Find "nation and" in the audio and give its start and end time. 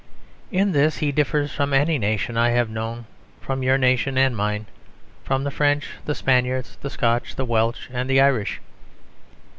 3.77-4.35